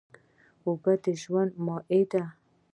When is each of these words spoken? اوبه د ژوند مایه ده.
اوبه 0.65 0.93
د 1.03 1.05
ژوند 1.21 1.51
مایه 1.65 2.01
ده. 2.11 2.23